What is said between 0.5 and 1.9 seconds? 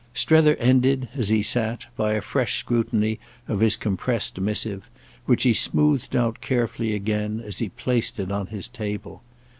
ended, as he sat,